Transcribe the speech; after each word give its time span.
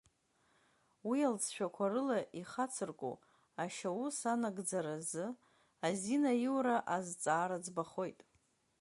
Уи 1.07 1.19
алҵшәақәа 1.29 1.85
рыла 1.91 2.19
ихацыркәу 2.41 3.15
ашьаус 3.63 4.17
анагӡаразы 4.33 5.25
азин 5.87 6.23
аиура 6.31 6.77
азҵаара 6.95 7.57
ӡбахоит. 7.63 8.19